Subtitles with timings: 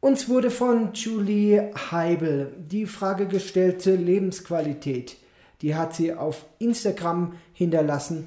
[0.00, 5.18] Uns wurde von Julie Heibel die Frage gestellt zur Lebensqualität.
[5.60, 8.26] Die hat sie auf Instagram hinterlassen.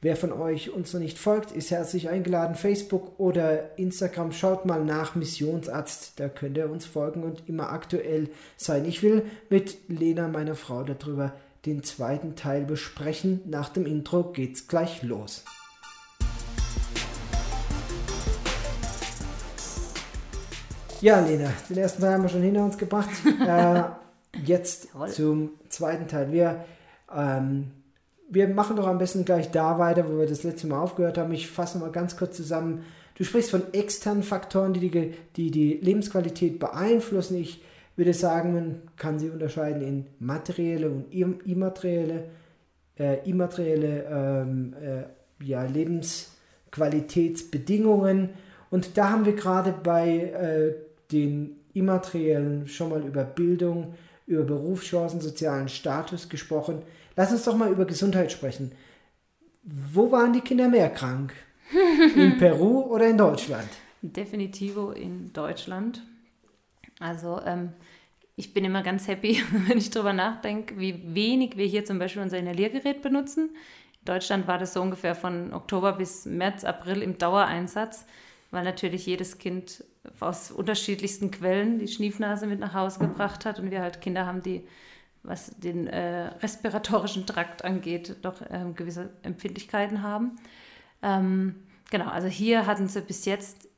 [0.00, 2.56] Wer von euch uns noch nicht folgt, ist herzlich eingeladen.
[2.56, 8.28] Facebook oder Instagram, schaut mal nach Missionsarzt, da könnt ihr uns folgen und immer aktuell
[8.56, 8.84] sein.
[8.84, 11.34] Ich will mit Lena, meiner Frau, darüber
[11.66, 13.42] den zweiten Teil besprechen.
[13.46, 15.44] Nach dem Intro geht's gleich los.
[21.02, 23.10] Ja, Lena, den ersten Teil haben wir schon hinter uns gebracht.
[23.44, 23.82] äh,
[24.44, 26.30] jetzt zum zweiten Teil.
[26.30, 26.64] Wir,
[27.12, 27.72] ähm,
[28.30, 31.32] wir machen doch am besten gleich da weiter, wo wir das letzte Mal aufgehört haben.
[31.32, 32.84] Ich fasse mal ganz kurz zusammen.
[33.16, 37.36] Du sprichst von externen Faktoren, die die, die, die Lebensqualität beeinflussen.
[37.36, 37.64] Ich
[37.96, 42.28] würde sagen, man kann sie unterscheiden in materielle und immaterielle,
[42.96, 45.02] äh, immaterielle ähm, äh,
[45.44, 48.28] ja, Lebensqualitätsbedingungen.
[48.70, 50.74] Und da haben wir gerade bei äh,
[51.12, 53.94] den immateriellen schon mal über Bildung,
[54.26, 56.82] über Berufschancen, sozialen Status gesprochen.
[57.16, 58.72] Lass uns doch mal über Gesundheit sprechen.
[59.62, 61.32] Wo waren die Kinder mehr krank?
[62.16, 63.68] In Peru oder in Deutschland?
[64.02, 66.02] Definitivo in Deutschland.
[66.98, 67.72] Also ähm,
[68.36, 72.22] ich bin immer ganz happy, wenn ich darüber nachdenke, wie wenig wir hier zum Beispiel
[72.22, 73.50] unser Inhaliergerät benutzen.
[74.00, 78.06] In Deutschland war das so ungefähr von Oktober bis März, April im Dauereinsatz,
[78.52, 79.82] weil natürlich jedes Kind
[80.20, 84.42] aus unterschiedlichsten Quellen die Schniefnase mit nach Hause gebracht hat und wir halt Kinder haben,
[84.42, 84.64] die,
[85.22, 90.36] was den äh, respiratorischen Trakt angeht, doch ähm, gewisse Empfindlichkeiten haben.
[91.02, 91.56] Ähm,
[91.90, 93.68] genau, also hier hatten sie bis jetzt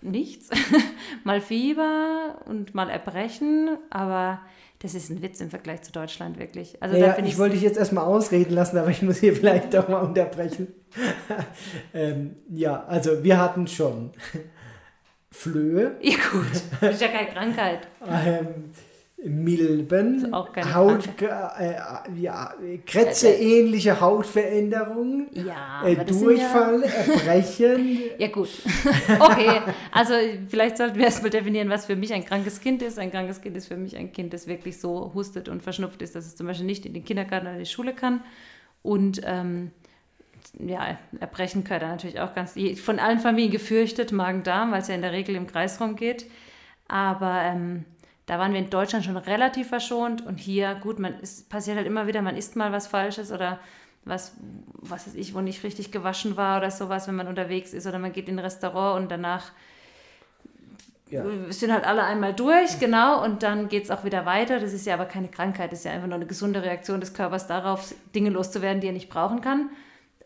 [0.00, 0.50] nichts.
[1.24, 4.40] mal Fieber und mal Erbrechen, aber
[4.80, 6.80] das ist ein Witz im Vergleich zu Deutschland, wirklich.
[6.82, 9.74] Also ja, ich, ich wollte dich jetzt erstmal ausreden lassen, aber ich muss hier vielleicht
[9.74, 10.68] doch mal unterbrechen.
[11.94, 14.12] ähm, ja, also wir hatten schon
[15.30, 15.96] Flöhe.
[16.00, 17.88] Ja gut, das ist ja keine Krankheit.
[18.06, 18.72] ähm,
[19.24, 21.74] Milben, Haut, äh,
[22.20, 22.54] ja,
[22.86, 27.98] Kretze-ähnliche Hautveränderungen, ja, äh, Durchfall, ja Erbrechen.
[28.16, 28.48] ja gut,
[29.18, 30.14] okay, also
[30.48, 32.98] vielleicht sollten wir erstmal definieren, was für mich ein krankes Kind ist.
[32.98, 36.14] Ein krankes Kind ist für mich ein Kind, das wirklich so hustet und verschnupft ist,
[36.14, 38.22] dass es zum Beispiel nicht in den Kindergarten oder in die Schule kann
[38.82, 39.72] und ähm,
[40.58, 44.94] ja, Erbrechen gehört da natürlich auch ganz, von allen Familien gefürchtet, Magen-Darm, weil es ja
[44.94, 46.26] in der Regel im Kreisraum geht.
[46.86, 47.84] Aber ähm,
[48.28, 51.86] da waren wir in Deutschland schon relativ verschont und hier, gut, man ist, passiert halt
[51.86, 53.58] immer wieder, man isst mal was Falsches oder
[54.04, 54.34] was,
[54.74, 57.98] was weiß ich, wo nicht richtig gewaschen war oder sowas, wenn man unterwegs ist oder
[57.98, 59.50] man geht in ein Restaurant und danach
[61.08, 61.24] ja.
[61.48, 64.60] sind halt alle einmal durch, genau, und dann geht es auch wieder weiter.
[64.60, 67.14] Das ist ja aber keine Krankheit, das ist ja einfach nur eine gesunde Reaktion des
[67.14, 69.70] Körpers darauf, Dinge loszuwerden, die er nicht brauchen kann.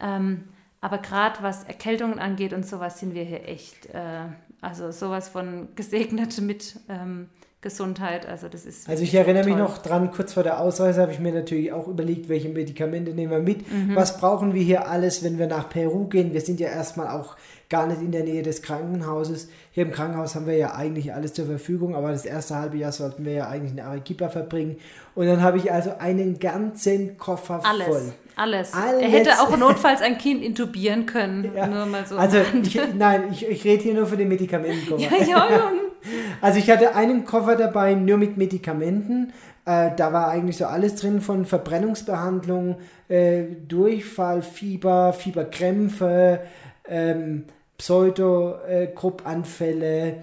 [0.01, 0.49] Ähm,
[0.81, 4.25] aber gerade was Erkältungen angeht und sowas sind wir hier echt, äh,
[4.63, 7.29] also sowas von gesegnet mit ähm,
[7.61, 8.27] Gesundheit.
[8.27, 8.89] Also das ist.
[8.89, 9.53] Also ich erinnere toll.
[9.53, 13.13] mich noch dran, kurz vor der Ausreise habe ich mir natürlich auch überlegt, welche Medikamente
[13.13, 13.71] nehmen wir mit.
[13.71, 13.95] Mhm.
[13.95, 16.33] Was brauchen wir hier alles, wenn wir nach Peru gehen?
[16.33, 17.37] Wir sind ja erstmal auch
[17.69, 19.49] gar nicht in der Nähe des Krankenhauses.
[19.71, 22.93] Hier im Krankenhaus haben wir ja eigentlich alles zur Verfügung, aber das erste halbe Jahr
[22.93, 24.77] sollten wir ja eigentlich in Arequipa verbringen.
[25.15, 27.87] Und dann habe ich also einen ganzen Koffer alles.
[27.87, 28.13] voll.
[28.37, 28.73] Alles.
[28.73, 29.03] Alles.
[29.03, 31.53] Er hätte auch notfalls ein Kind intubieren können.
[31.55, 31.67] Ja.
[31.67, 32.17] Nur mal so.
[32.17, 35.03] Also, ich, nein, ich, ich rede hier nur für den Medikamentenkoffer.
[35.03, 35.73] ja, ja, ja.
[36.41, 39.33] Also, ich hatte einen Koffer dabei, nur mit Medikamenten.
[39.65, 42.77] Äh, da war eigentlich so alles drin von Verbrennungsbehandlung,
[43.09, 46.41] äh, Durchfall, Fieber, Fieberkrämpfe,
[46.89, 47.45] ähm,
[47.79, 50.17] Pseudo-Gruppanfälle,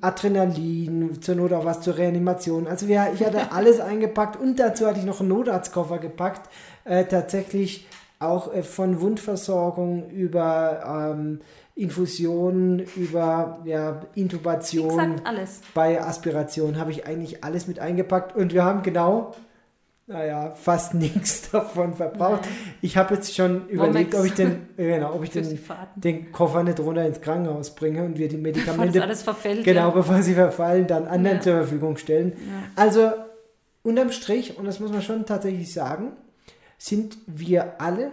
[0.00, 2.66] Adrenalin, zur Not auch was zur Reanimation.
[2.66, 6.50] Also wir, ich hatte alles eingepackt und dazu hatte ich noch einen Notarztkoffer gepackt.
[6.84, 7.86] Äh, tatsächlich
[8.18, 11.40] auch äh, von Wundversorgung über ähm,
[11.76, 15.60] Infusionen, über ja, Intubation, alles.
[15.74, 19.32] bei Aspiration habe ich eigentlich alles mit eingepackt und wir haben genau
[20.08, 22.42] naja, fast nichts davon verbraucht.
[22.42, 22.74] Nein.
[22.80, 25.58] Ich habe jetzt schon überlegt, ob ich den, genau, ob ich den,
[25.96, 29.90] den Koffer nicht runter ins Krankenhaus bringe und wir die Medikamente, verfällt, genau, ja.
[29.90, 31.42] bevor sie verfallen, dann anderen ja.
[31.42, 32.32] zur Verfügung stellen.
[32.32, 32.82] Ja.
[32.82, 33.12] Also
[33.82, 36.12] unterm Strich, und das muss man schon tatsächlich sagen,
[36.78, 38.12] sind wir alle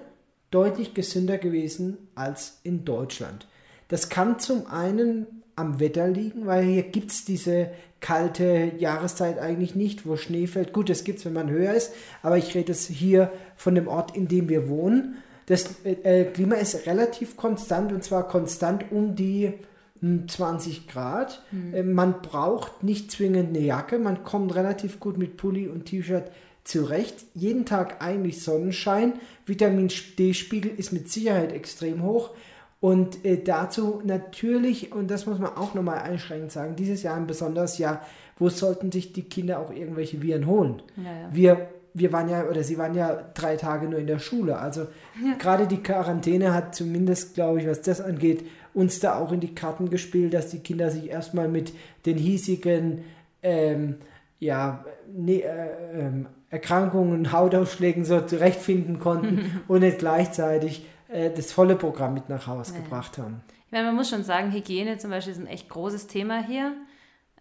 [0.51, 3.47] deutlich gesünder gewesen als in Deutschland.
[3.87, 7.69] Das kann zum einen am Wetter liegen, weil hier gibt es diese
[8.01, 10.73] kalte Jahreszeit eigentlich nicht, wo Schnee fällt.
[10.73, 13.87] Gut, das gibt es, wenn man höher ist, aber ich rede jetzt hier von dem
[13.87, 15.17] Ort, in dem wir wohnen.
[15.45, 19.53] Das äh, äh Klima ist relativ konstant und zwar konstant um die
[20.01, 21.43] 20 hm, Grad.
[21.51, 21.93] Mhm.
[21.93, 26.31] man braucht nicht zwingend eine Jacke, man kommt relativ gut mit Pulli und T-Shirt
[26.63, 27.25] zurecht.
[27.33, 29.13] Jeden Tag eigentlich Sonnenschein.
[29.45, 32.31] Vitamin D-Spiegel ist mit Sicherheit extrem hoch.
[32.79, 37.27] Und äh, dazu natürlich, und das muss man auch nochmal einschränkend sagen, dieses Jahr ein
[37.27, 38.01] besonderes Jahr,
[38.37, 40.81] wo sollten sich die Kinder auch irgendwelche Viren holen?
[40.97, 41.29] Ja, ja.
[41.31, 44.59] Wir, wir waren ja, oder sie waren ja drei Tage nur in der Schule.
[44.59, 44.81] Also
[45.23, 45.35] ja.
[45.39, 49.55] gerade die Quarantäne hat zumindest, glaube ich, was das angeht, uns da auch in die
[49.55, 51.73] Karten gespielt, dass die Kinder sich erstmal mit
[52.05, 53.05] den hiesigen
[53.41, 53.95] ähm,
[54.39, 56.11] ja, ne, äh, äh,
[56.49, 62.73] Erkrankungen, Hautausschlägen so zurechtfinden konnten und nicht gleichzeitig äh, das volle Programm mit nach Hause
[62.73, 62.81] ja.
[62.81, 63.41] gebracht haben.
[63.65, 66.73] Ich meine, man muss schon sagen, Hygiene zum Beispiel ist ein echt großes Thema hier.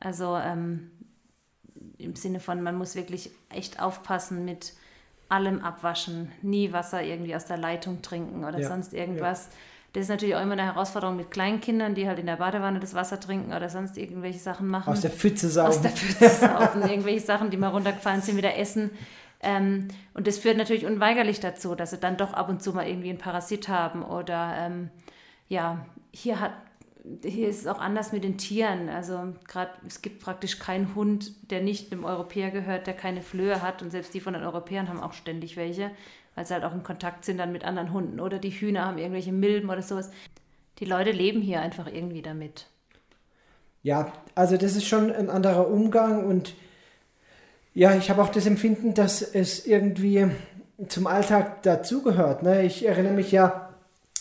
[0.01, 0.91] Also ähm,
[1.99, 4.75] im Sinne von, man muss wirklich echt aufpassen mit
[5.29, 8.69] allem abwaschen, nie Wasser irgendwie aus der Leitung trinken oder ja.
[8.69, 9.47] sonst irgendwas.
[9.47, 9.53] Ja.
[9.95, 12.95] Das ist natürlich auch immer eine Herausforderung mit Kleinkindern, die halt in der Badewanne das
[12.95, 14.93] Wasser trinken oder sonst irgendwelche Sachen machen.
[14.93, 15.69] Aus der Pfütze saugen.
[15.69, 18.91] Aus der Pfütze saugen, irgendwelche Sachen, die mal runtergefallen sind, wieder essen.
[19.45, 22.89] Ähm, und das führt natürlich unweigerlich dazu, dass sie dann doch ab und zu mal
[22.89, 24.91] irgendwie einen Parasit haben oder ähm,
[25.49, 26.55] ja, hier hat
[27.23, 28.89] hier ist es auch anders mit den Tieren.
[28.89, 33.61] Also gerade es gibt praktisch keinen Hund, der nicht dem Europäer gehört, der keine Flöhe
[33.61, 35.91] hat und selbst die von den Europäern haben auch ständig welche,
[36.35, 38.99] weil sie halt auch in Kontakt sind dann mit anderen Hunden oder die Hühner haben
[38.99, 40.11] irgendwelche Milben oder sowas.
[40.79, 42.69] Die Leute leben hier einfach irgendwie damit.
[43.83, 46.55] Ja, also das ist schon ein anderer Umgang und
[47.75, 50.29] ja, ich habe auch das Empfinden, dass es irgendwie
[50.89, 52.43] zum Alltag dazugehört.
[52.43, 52.63] Ne?
[52.63, 53.71] Ich erinnere mich ja,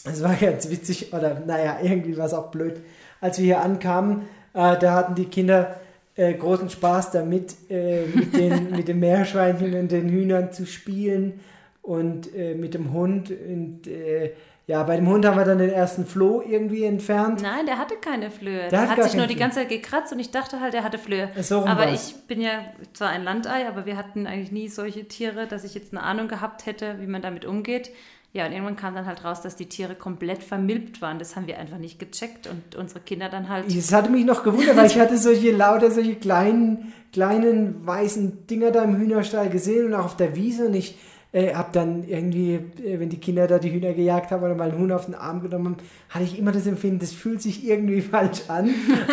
[0.05, 2.81] es war ganz witzig, oder naja, irgendwie war es auch blöd,
[3.21, 4.23] als wir hier ankamen,
[4.53, 5.79] äh, da hatten die Kinder
[6.15, 11.39] äh, großen Spaß damit, äh, mit, den, mit den Meerschweinchen und den Hühnern zu spielen
[11.81, 14.31] und äh, mit dem Hund und äh,
[14.65, 17.41] ja, bei dem Hund haben wir dann den ersten Floh irgendwie entfernt.
[17.41, 18.69] Nein, der hatte keine Flöhe.
[18.69, 20.97] Der, der hat, sich nur die ganze Zeit gekratzt und ich dachte halt, er hatte
[20.97, 21.29] Flöhe.
[21.41, 22.11] So aber was.
[22.11, 22.63] ich bin ja
[22.93, 26.29] zwar ein Landei, aber wir hatten eigentlich nie solche Tiere, dass ich jetzt eine Ahnung
[26.29, 27.91] gehabt hätte, wie man damit umgeht.
[28.31, 31.19] Ja, und irgendwann kam dann halt raus, dass die Tiere komplett vermilbt waren.
[31.19, 33.65] Das haben wir einfach nicht gecheckt und unsere Kinder dann halt.
[33.67, 38.71] Das hatte mich noch gewundert, weil ich hatte solche lauter, solche kleinen, kleinen weißen Dinger
[38.71, 40.97] da im Hühnerstall gesehen und auch auf der Wiese und ich
[41.33, 44.69] äh, habe dann irgendwie, äh, wenn die Kinder da die Hühner gejagt haben oder mal
[44.69, 45.77] einen Huhn auf den Arm genommen haben,
[46.09, 48.69] hatte ich immer das Empfinden, das fühlt sich irgendwie falsch an.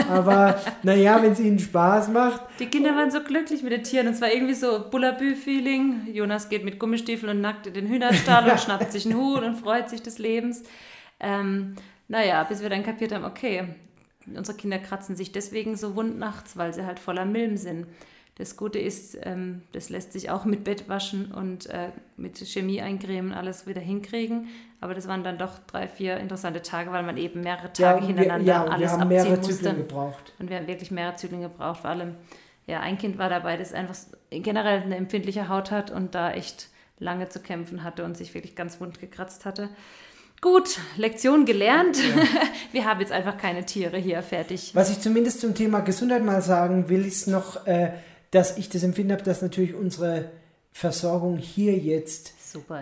[0.08, 2.42] Aber naja, wenn es ihnen Spaß macht.
[2.58, 6.12] Die Kinder waren so glücklich mit den Tieren und zwar irgendwie so Bullabü-Feeling.
[6.12, 9.56] Jonas geht mit Gummistiefeln und nackt in den Hühnerstall und schnappt sich einen Huhn und
[9.56, 10.62] freut sich des Lebens.
[11.20, 11.74] Ähm,
[12.08, 13.64] naja, bis wir dann kapiert haben, okay,
[14.36, 17.86] unsere Kinder kratzen sich deswegen so wund nachts, weil sie halt voller Milben sind.
[18.40, 22.80] Das Gute ist, ähm, das lässt sich auch mit Bett waschen und äh, mit Chemie
[22.80, 24.48] eincremen alles wieder hinkriegen.
[24.80, 28.06] Aber das waren dann doch drei, vier interessante Tage, weil man eben mehrere Tage ja,
[28.06, 29.54] hintereinander wir, ja, alles wir haben abziehen mehrere musste.
[29.54, 30.32] Zyklen gebraucht.
[30.38, 31.80] Und wir haben wirklich mehrere Zyklen gebraucht.
[31.82, 32.14] Vor allem,
[32.66, 33.94] ja, ein Kind war dabei, das einfach
[34.30, 38.56] generell eine empfindliche Haut hat und da echt lange zu kämpfen hatte und sich wirklich
[38.56, 39.68] ganz wund gekratzt hatte.
[40.40, 41.98] Gut, Lektion gelernt.
[41.98, 42.22] Ja.
[42.72, 44.70] Wir haben jetzt einfach keine Tiere hier fertig.
[44.74, 47.90] Was ich zumindest zum Thema Gesundheit mal sagen will, ist noch, äh,
[48.30, 50.30] dass ich das Empfinden habe, dass natürlich unsere
[50.72, 52.34] Versorgung hier jetzt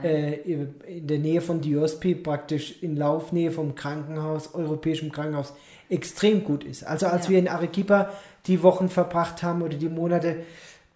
[0.02, 5.54] äh, in der Nähe von Diospi, praktisch in Laufnähe vom Krankenhaus, europäischem Krankenhaus,
[5.88, 6.84] extrem gut ist.
[6.84, 7.30] Also als ja.
[7.30, 8.10] wir in Arequipa
[8.46, 10.44] die Wochen verbracht haben oder die Monate,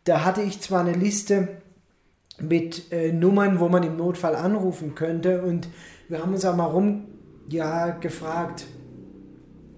[0.04, 1.48] da hatte ich zwar eine Liste
[2.38, 5.68] mit äh, Nummern, wo man im Notfall anrufen könnte und
[6.08, 7.06] wir haben uns auch mal rum
[7.48, 8.66] ja, gefragt,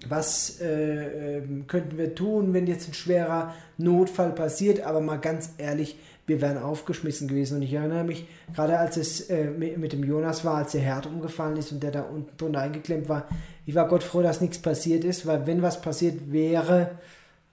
[0.09, 5.51] was äh, ähm, könnten wir tun, wenn jetzt ein schwerer Notfall passiert, aber mal ganz
[5.57, 5.97] ehrlich,
[6.27, 7.57] wir wären aufgeschmissen gewesen.
[7.57, 11.05] Und ich erinnere mich, gerade als es äh, mit, dem Jonas war, als der Herd
[11.05, 13.27] umgefallen ist und der da unten drunter eingeklemmt war,
[13.65, 16.91] ich war Gott froh, dass nichts passiert ist, weil wenn was passiert wäre,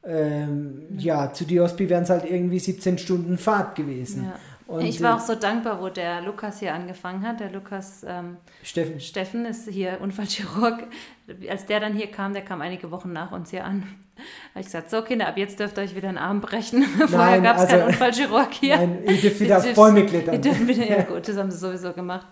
[0.04, 4.24] ähm, ja, zu Diospi wären es halt irgendwie 17 Stunden Fahrt gewesen.
[4.24, 4.34] Ja.
[4.66, 7.40] Und ich war auch so dankbar, wo der Lukas hier angefangen hat.
[7.40, 9.00] Der Lukas ähm, Steffen.
[9.00, 10.84] Steffen ist hier Unfallchirurg.
[11.48, 13.82] Als der dann hier kam, der kam einige Wochen nach uns hier an.
[14.50, 16.82] habe ich gesagt, so Kinder, ab jetzt dürft ihr euch wieder einen Arm brechen.
[17.08, 18.76] Vorher gab es also, keinen Unfallchirurg hier.
[18.76, 20.34] Nein, ihr dürft wieder auf Bäume klettern.
[20.34, 22.26] Ihr dürft wieder, ja gut, das haben sie sowieso gemacht.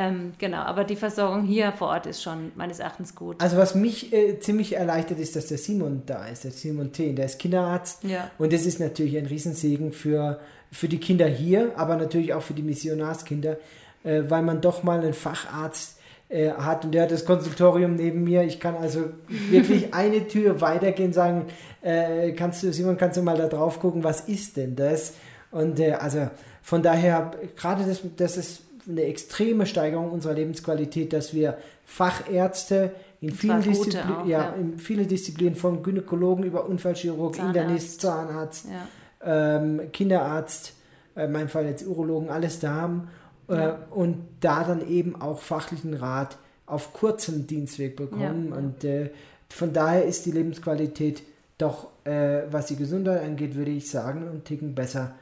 [0.00, 3.40] Ähm, genau, aber die Versorgung hier vor Ort ist schon meines Erachtens gut.
[3.40, 7.12] Also was mich äh, ziemlich erleichtert ist, dass der Simon da ist, der Simon T.,
[7.14, 8.04] der ist Kinderarzt.
[8.04, 8.30] Ja.
[8.38, 10.38] Und das ist natürlich ein Riesensegen für
[10.70, 13.56] für die Kinder hier, aber natürlich auch für die Missionarskinder,
[14.04, 18.22] äh, weil man doch mal einen Facharzt äh, hat und der hat das Konsultorium neben
[18.22, 18.42] mir.
[18.44, 21.46] Ich kann also wirklich eine Tür weitergehen, sagen,
[21.82, 25.14] äh, kannst du, Simon, kannst du mal da drauf gucken, was ist denn das?
[25.50, 26.28] Und äh, also
[26.62, 33.32] von daher, gerade das, das ist eine extreme Steigerung unserer Lebensqualität, dass wir Fachärzte in
[33.32, 34.52] vielen, Diszipli auch, ja, ja.
[34.54, 37.56] in viele Disziplinen, von Gynäkologen über Unfallchirurg, Zahnarzt.
[37.56, 38.86] Internist, Zahnarzt, ja
[39.24, 40.74] ähm, Kinderarzt,
[41.14, 43.08] äh, in meinem Fall jetzt Urologen, alles da haben
[43.48, 48.52] äh, und da dann eben auch fachlichen Rat auf kurzem Dienstweg bekommen.
[48.52, 49.10] Und äh,
[49.48, 51.22] von daher ist die Lebensqualität
[51.56, 55.14] doch, äh, was die Gesundheit angeht, würde ich sagen, einen Ticken besser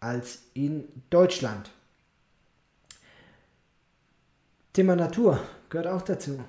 [0.00, 1.70] als in Deutschland.
[4.74, 5.40] Thema Natur
[5.70, 6.40] gehört auch dazu.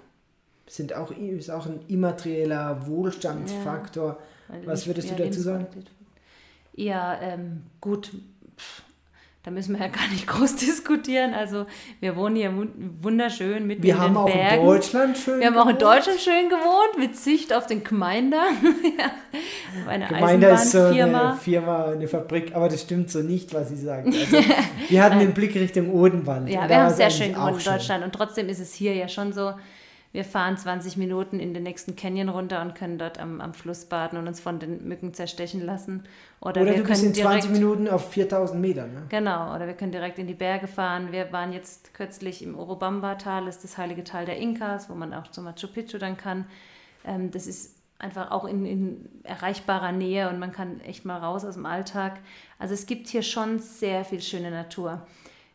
[0.67, 4.19] Sind auch, ist auch ein immaterieller Wohlstandsfaktor.
[4.49, 5.67] Ja, Was würdest du dazu sagen?
[6.73, 8.11] Ja, ähm, gut.
[9.45, 11.35] Da müssen wir ja gar nicht groß diskutieren.
[11.35, 11.67] Also
[11.99, 12.51] wir wohnen hier
[13.01, 14.25] wunderschön mitten wir in den Bergen.
[14.25, 17.53] Wir haben auch in Deutschland schön Wir haben auch in Deutschland schön gewohnt, mit Sicht
[17.53, 18.41] auf den Gemeinder.
[18.97, 19.11] ja.
[19.87, 23.77] Eine Gemeinder ist so eine Firma, eine Fabrik, aber das stimmt so nicht, was sie
[23.77, 24.07] sagt.
[24.25, 24.37] Also,
[24.89, 26.49] wir hatten den Blick Richtung Odenwald.
[26.49, 29.33] Ja, wir haben sehr schön gewohnt in Deutschland und trotzdem ist es hier ja schon
[29.33, 29.51] so,
[30.15, 33.83] wir fahren 20 Minuten in den nächsten Canyon runter und können dort am, am Fluss
[33.83, 36.05] baden und uns von den Mücken zerstechen lassen.
[36.39, 38.93] Oder, oder wir du bist in 20 Minuten auf 4000 Metern.
[38.93, 39.03] Ne?
[39.09, 41.11] Genau, oder wir können direkt in die Berge fahren.
[41.11, 45.13] Wir waren jetzt kürzlich im Urubamba-Tal, das ist das heilige Tal der Inkas, wo man
[45.13, 46.45] auch zu Machu Picchu dann kann.
[47.03, 51.43] Ähm, das ist einfach auch in, in erreichbarer Nähe und man kann echt mal raus
[51.43, 52.19] aus dem Alltag.
[52.57, 55.05] Also es gibt hier schon sehr viel schöne Natur.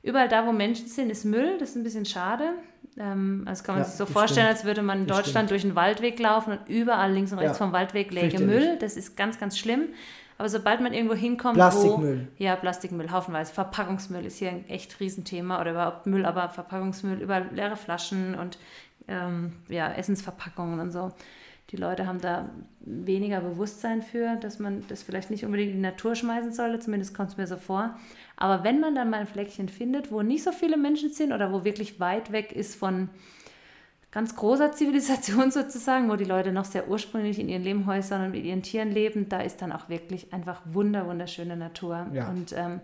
[0.03, 1.57] Überall da, wo Menschen sind, ist Müll.
[1.59, 2.53] Das ist ein bisschen schade.
[2.99, 4.59] Ähm, also kann man ja, sich so vorstellen, stimmt.
[4.59, 5.51] als würde man in das Deutschland stimmt.
[5.51, 8.77] durch einen Waldweg laufen und überall links und rechts ja, vom Waldweg läge Müll.
[8.81, 9.89] Das ist ganz, ganz schlimm.
[10.39, 12.29] Aber sobald man irgendwo hinkommt, Plastikmüll.
[12.37, 13.53] Wo, ja, Plastikmüll, haufenweise.
[13.53, 18.59] Verpackungsmüll ist hier ein echt Riesenthema oder überhaupt Müll, aber Verpackungsmüll, überall leere Flaschen und
[19.07, 21.13] ähm, ja, Essensverpackungen und so.
[21.71, 22.49] Die Leute haben da
[22.81, 27.15] weniger Bewusstsein für, dass man das vielleicht nicht unbedingt in die Natur schmeißen sollte, zumindest
[27.15, 27.97] kommt es mir so vor.
[28.37, 31.53] Aber wenn man dann mal ein Fleckchen findet, wo nicht so viele Menschen sind oder
[31.53, 33.09] wo wirklich weit weg ist von
[34.11, 38.45] ganz großer Zivilisation sozusagen, wo die Leute noch sehr ursprünglich in ihren Lehmhäusern und mit
[38.45, 42.07] ihren Tieren leben, da ist dann auch wirklich einfach wunder, wunderschöne Natur.
[42.13, 42.29] Ja.
[42.31, 42.81] Und ähm,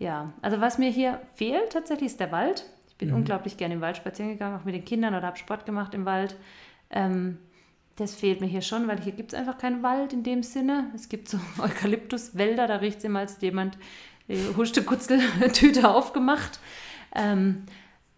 [0.00, 2.66] ja, also was mir hier fehlt tatsächlich ist der Wald.
[2.88, 3.16] Ich bin mhm.
[3.16, 6.04] unglaublich gerne im Wald spazieren gegangen, auch mit den Kindern oder habe Sport gemacht im
[6.04, 6.34] Wald.
[6.90, 7.38] Ähm,
[7.98, 10.90] das fehlt mir hier schon, weil hier gibt es einfach keinen Wald in dem Sinne.
[10.94, 13.76] Es gibt so Eukalyptuswälder, da riecht es immer, als jemand
[14.56, 16.60] huschte Kutzeltüte aufgemacht.
[17.14, 17.64] Ähm,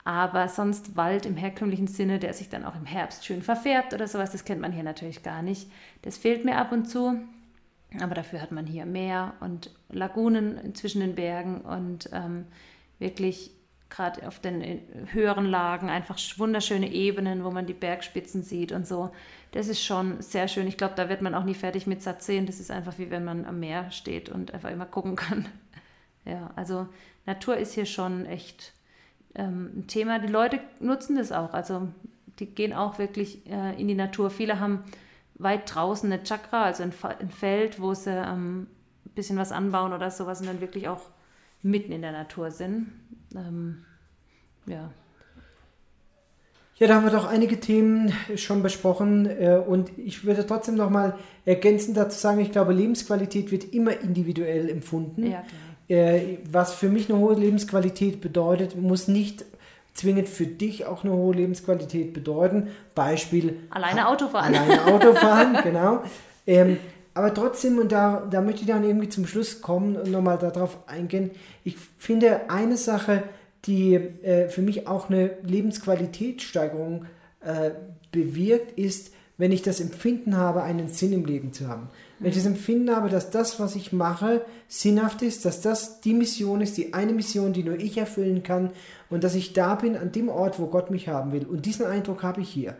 [0.05, 4.09] aber sonst Wald im herkömmlichen Sinne, der sich dann auch im Herbst schön verfärbt oder
[4.09, 5.71] sowas, das kennt man hier natürlich gar nicht.
[6.03, 7.21] Das fehlt mir ab und zu.
[8.01, 12.47] Aber dafür hat man hier Meer und Lagunen zwischen den Bergen und ähm,
[12.99, 13.51] wirklich
[13.91, 14.79] gerade auf den äh,
[15.13, 19.11] höheren Lagen einfach wunderschöne Ebenen, wo man die Bergspitzen sieht und so.
[19.53, 20.67] Das ist schon sehr schön.
[20.69, 22.47] Ich glaube, da wird man auch nie fertig mit satt sehen.
[22.47, 25.47] Das ist einfach wie wenn man am Meer steht und einfach immer gucken kann.
[26.27, 26.87] Ja, also
[27.25, 28.75] Natur ist hier schon echt
[29.35, 30.19] ähm, ein Thema.
[30.19, 31.55] Die Leute nutzen das auch.
[31.55, 31.89] Also
[32.39, 34.29] die gehen auch wirklich äh, in die Natur.
[34.29, 34.85] Viele haben
[35.37, 38.67] weit draußen eine Chakra, also ein, ein Feld, wo sie ähm,
[39.07, 41.01] ein bisschen was anbauen oder sowas und dann wirklich auch
[41.63, 42.93] mitten in der Natur sind.
[43.35, 43.85] Ähm,
[44.67, 44.91] ja.
[46.81, 50.89] Ja, da haben wir doch einige Themen schon besprochen äh, und ich würde trotzdem noch
[50.89, 55.31] mal ergänzend dazu sagen, ich glaube, Lebensqualität wird immer individuell empfunden.
[55.31, 55.45] Ja.
[55.89, 59.45] Äh, was für mich eine hohe Lebensqualität bedeutet, muss nicht
[59.93, 62.69] zwingend für dich auch eine hohe Lebensqualität bedeuten.
[62.95, 63.59] Beispiel.
[63.69, 64.55] Alleine Autofahren.
[64.55, 66.03] Alleine Autofahren, genau.
[66.47, 66.79] Ähm,
[67.21, 70.89] aber trotzdem, und da, da möchte ich dann irgendwie zum Schluss kommen und nochmal darauf
[70.89, 71.31] eingehen,
[71.65, 73.23] ich finde eine Sache,
[73.67, 77.05] die äh, für mich auch eine Lebensqualitätssteigerung
[77.41, 77.73] äh,
[78.11, 81.89] bewirkt, ist, wenn ich das Empfinden habe, einen Sinn im Leben zu haben.
[82.19, 86.13] Wenn ich das Empfinden habe, dass das, was ich mache, sinnhaft ist, dass das die
[86.13, 88.71] Mission ist, die eine Mission, die nur ich erfüllen kann
[89.09, 91.47] und dass ich da bin an dem Ort, wo Gott mich haben will.
[91.47, 92.77] Und diesen Eindruck habe ich hier.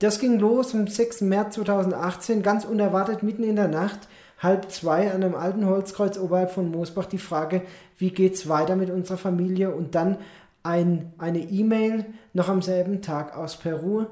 [0.00, 1.22] Das ging los am 6.
[1.22, 4.08] März 2018, ganz unerwartet mitten in der Nacht,
[4.40, 7.62] halb zwei an einem alten Holzkreuz oberhalb von Moosbach die Frage,
[7.96, 10.18] wie geht's weiter mit unserer Familie und dann
[10.64, 14.06] ein, eine E-Mail noch am selben Tag aus Peru,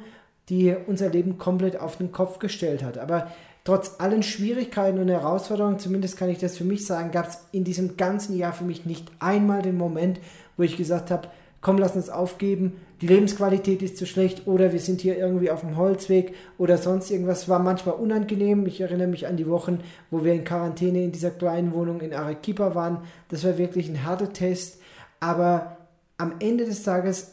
[0.49, 2.99] die unser Leben komplett auf den Kopf gestellt hat.
[2.99, 3.29] Aber
[3.65, 7.65] trotz allen Schwierigkeiten und Herausforderungen, zumindest kann ich das für mich sagen, gab es in
[7.65, 10.21] diesem ganzen Jahr für mich nicht einmal den Moment,
[10.57, 11.29] wo ich gesagt habe,
[11.63, 15.61] komm, lass uns aufgeben, die Lebensqualität ist zu schlecht oder wir sind hier irgendwie auf
[15.61, 17.49] dem Holzweg oder sonst irgendwas.
[17.49, 18.67] War manchmal unangenehm.
[18.67, 22.15] Ich erinnere mich an die Wochen, wo wir in Quarantäne in dieser kleinen Wohnung in
[22.15, 22.99] Arequipa waren.
[23.29, 24.81] Das war wirklich ein harter Test.
[25.19, 25.79] Aber
[26.19, 27.33] am Ende des Tages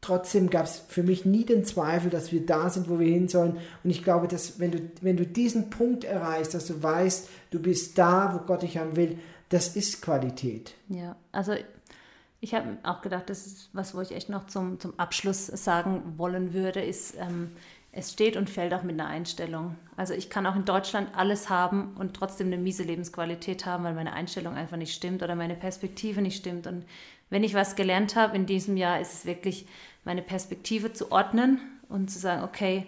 [0.00, 3.28] trotzdem gab es für mich nie den Zweifel, dass wir da sind, wo wir hin
[3.28, 3.56] sollen.
[3.84, 7.60] Und ich glaube, dass wenn du, wenn du diesen Punkt erreichst, dass du weißt, du
[7.60, 9.18] bist da, wo Gott dich haben will,
[9.48, 10.74] das ist Qualität.
[10.88, 11.52] Ja, also
[12.40, 16.14] ich habe auch gedacht, das ist was, wo ich echt noch zum, zum Abschluss sagen
[16.16, 17.52] wollen würde, ist, ähm,
[17.92, 19.76] es steht und fällt auch mit einer Einstellung.
[19.96, 23.94] Also ich kann auch in Deutschland alles haben und trotzdem eine miese Lebensqualität haben, weil
[23.94, 26.66] meine Einstellung einfach nicht stimmt oder meine Perspektive nicht stimmt.
[26.66, 26.84] Und
[27.30, 29.66] wenn ich was gelernt habe in diesem Jahr, ist es wirklich,
[30.04, 32.86] meine Perspektive zu ordnen und zu sagen, okay,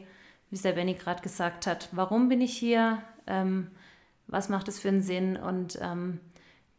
[0.50, 3.02] wie es der Benny gerade gesagt hat, warum bin ich hier?
[3.26, 3.69] Ähm,
[4.26, 5.38] was macht es für einen Sinn?
[5.38, 6.21] Und ähm,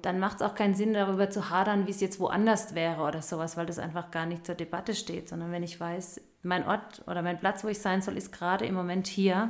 [0.02, 3.22] dann macht es auch keinen Sinn, darüber zu hadern, wie es jetzt woanders wäre oder
[3.22, 7.04] sowas, weil das einfach gar nicht zur Debatte steht, sondern wenn ich weiß, mein Ort
[7.08, 9.50] oder mein Platz, wo ich sein soll, ist gerade im Moment hier.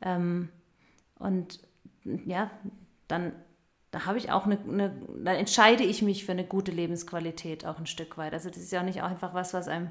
[0.00, 0.48] Ähm,
[1.18, 1.60] und
[2.04, 2.50] ja,
[3.08, 3.32] dann
[3.94, 7.78] da habe ich auch eine, eine, dann entscheide ich mich für eine gute Lebensqualität auch
[7.78, 8.32] ein Stück weit.
[8.32, 9.90] Also das ist ja auch nicht einfach was, was einem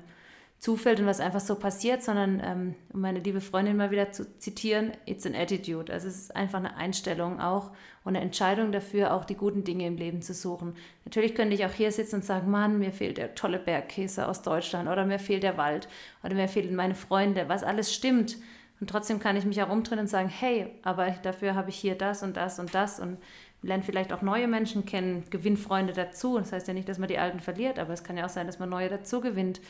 [0.60, 4.38] zufällt und was einfach so passiert, sondern ähm, um meine liebe Freundin mal wieder zu
[4.40, 5.92] zitieren, it's an attitude.
[5.92, 7.72] Also es ist einfach eine Einstellung auch
[8.06, 10.76] und eine Entscheidung dafür, auch die guten Dinge im Leben zu suchen.
[11.04, 14.42] Natürlich könnte ich auch hier sitzen und sagen, Mann, mir fehlt der tolle Bergkäse aus
[14.42, 15.90] Deutschland oder mir fehlt der Wald
[16.24, 18.38] oder mir fehlen meine Freunde, was alles stimmt.
[18.80, 21.96] Und trotzdem kann ich mich auch umdrehen und sagen, hey, aber dafür habe ich hier
[21.96, 23.18] das und das und das und
[23.62, 26.38] lerne vielleicht auch neue Menschen kennen, gewinne Freunde dazu.
[26.38, 28.48] Das heißt ja nicht, dass man die Alten verliert, aber es kann ja auch sein,
[28.48, 29.62] dass man neue dazu gewinnt.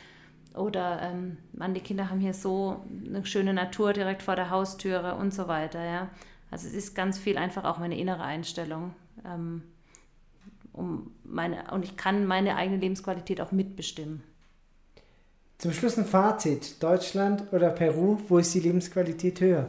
[0.54, 5.16] Oder ähm, man, die Kinder haben hier so eine schöne Natur direkt vor der Haustüre
[5.16, 5.84] und so weiter.
[5.84, 6.08] Ja?
[6.50, 8.94] Also es ist ganz viel einfach auch meine innere Einstellung.
[9.24, 9.62] Ähm,
[10.72, 14.22] um meine, und ich kann meine eigene Lebensqualität auch mitbestimmen.
[15.58, 16.82] Zum Schluss ein Fazit.
[16.82, 19.68] Deutschland oder Peru, wo ist die Lebensqualität höher?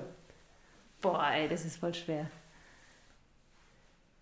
[1.02, 2.30] Boah, ey, das ist voll schwer.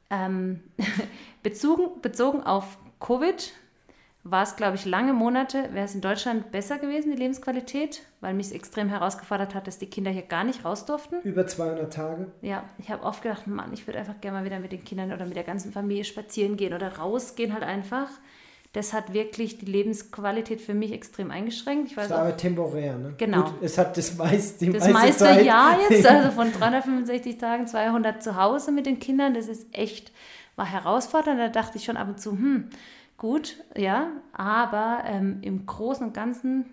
[0.09, 0.61] Ähm,
[1.43, 3.53] bezogen, bezogen auf Covid
[4.25, 8.33] war es, glaube ich, lange Monate, wäre es in Deutschland besser gewesen, die Lebensqualität, weil
[8.33, 11.19] mich es extrem herausgefordert hat, dass die Kinder hier gar nicht raus durften.
[11.23, 12.31] Über 200 Tage.
[12.41, 15.11] Ja, ich habe oft gedacht, Mann, ich würde einfach gerne mal wieder mit den Kindern
[15.11, 18.07] oder mit der ganzen Familie spazieren gehen oder rausgehen halt einfach.
[18.71, 21.91] Das hat wirklich die Lebensqualität für mich extrem eingeschränkt.
[21.91, 23.13] Ich weiß das war aber temporär, ne?
[23.17, 23.43] Genau.
[23.43, 25.45] Gut, es hat das meiste, das meiste Zeit.
[25.45, 30.11] Jahr jetzt, also von 365 Tagen, 200 zu Hause mit den Kindern, das ist echt,
[30.55, 31.39] war herausfordernd.
[31.39, 32.69] Da dachte ich schon ab und zu, hm,
[33.23, 36.65] gut, ja, aber ähm, im Großen und Ganzen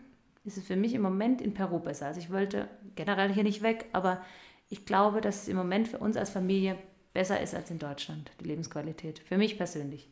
[0.44, 2.06] ist es für mich im Moment in Peru besser.
[2.06, 2.66] Also ich wollte
[2.96, 4.20] generell hier nicht weg, aber
[4.68, 6.74] ich glaube, dass es im Moment für uns als Familie
[7.14, 9.20] besser ist als in Deutschland, die Lebensqualität.
[9.20, 10.08] Für mich persönlich.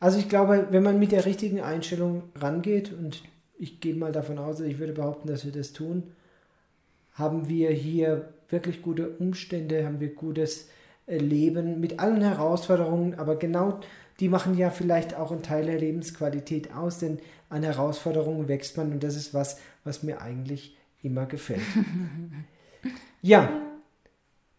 [0.00, 3.22] Also ich glaube, wenn man mit der richtigen Einstellung rangeht, und
[3.56, 6.02] ich gehe mal davon aus, ich würde behaupten, dass wir das tun,
[7.12, 10.70] haben wir hier wirklich gute Umstände, haben wir gutes
[11.06, 13.78] äh, Leben mit allen Herausforderungen, aber genau
[14.20, 18.92] die machen ja vielleicht auch einen Teil der Lebensqualität aus, denn an Herausforderungen wächst man
[18.92, 21.62] und das ist was, was mir eigentlich immer gefällt.
[23.22, 23.48] ja,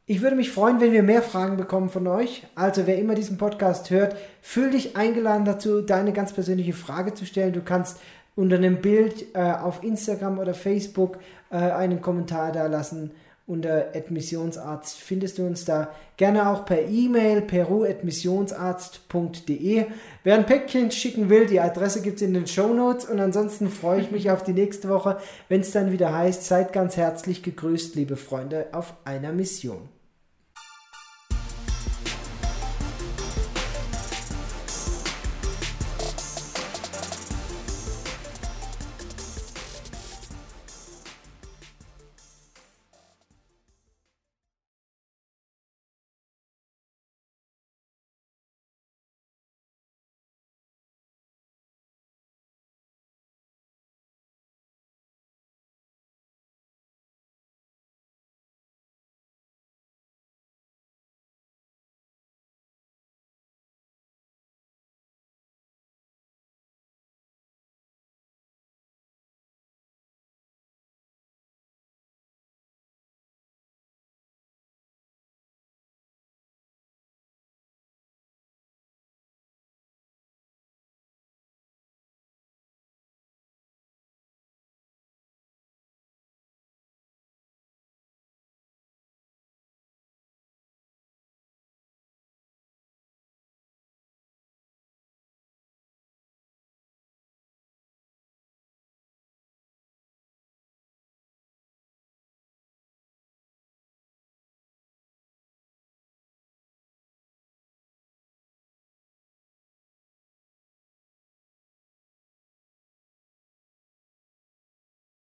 [0.05, 2.47] ich würde mich freuen, wenn wir mehr Fragen bekommen von euch.
[2.55, 7.25] Also wer immer diesen Podcast hört, fühl dich eingeladen dazu, deine ganz persönliche Frage zu
[7.25, 7.53] stellen.
[7.53, 7.99] Du kannst
[8.35, 11.19] unter einem Bild äh, auf Instagram oder Facebook
[11.51, 13.11] äh, einen Kommentar da lassen
[13.49, 15.93] unter Admissionsarzt findest du uns da.
[16.17, 19.85] Gerne auch per E-Mail peru.missionsarzt.de.
[20.23, 23.03] Wer ein Päckchen schicken will, die Adresse gibt es in den Show Notes.
[23.05, 25.17] Und ansonsten freue ich mich auf die nächste Woche,
[25.49, 29.89] wenn es dann wieder heißt, seid ganz herzlich gegrüßt, liebe Freunde, auf einer Mission.